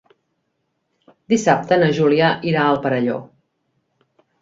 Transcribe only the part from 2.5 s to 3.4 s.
irà al Perelló.